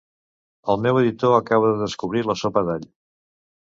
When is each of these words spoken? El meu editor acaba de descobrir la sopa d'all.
El 0.75 0.79
meu 0.85 0.99
editor 1.03 1.37
acaba 1.41 1.71
de 1.77 1.85
descobrir 1.85 2.27
la 2.33 2.41
sopa 2.45 2.69
d'all. 2.71 2.93